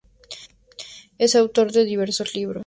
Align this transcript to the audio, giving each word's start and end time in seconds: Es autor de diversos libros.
Es 1.19 1.35
autor 1.35 1.71
de 1.71 1.85
diversos 1.85 2.33
libros. 2.33 2.59